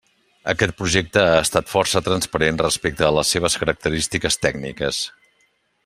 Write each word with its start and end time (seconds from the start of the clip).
Aquest 0.51 0.71
projecte 0.77 1.25
ha 1.33 1.35
estat 1.41 1.69
força 1.73 2.01
transparent 2.07 2.59
respecte 2.63 3.07
a 3.09 3.13
les 3.19 3.35
seves 3.35 3.59
característiques 3.65 4.43
tècniques. 4.49 5.03